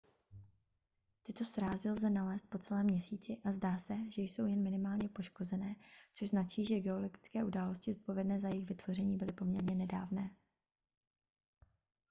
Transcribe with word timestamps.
tyto 1.23 1.43
srázy 1.45 1.89
lze 1.91 2.09
nalézt 2.09 2.45
po 2.49 2.57
celém 2.57 2.85
měsíci 2.85 3.37
a 3.45 3.51
zdá 3.51 3.77
se 3.77 3.97
že 4.11 4.21
jsou 4.21 4.45
jen 4.45 4.63
minimálně 4.63 5.09
poškozené 5.09 5.75
což 6.13 6.29
značí 6.29 6.65
že 6.65 6.79
geologické 6.79 7.43
události 7.43 7.93
zodpovědné 7.93 8.39
za 8.39 8.47
jejich 8.49 8.65
vytvoření 8.69 9.17
byly 9.17 9.31
poměrně 9.33 9.75
nedávné 9.75 10.29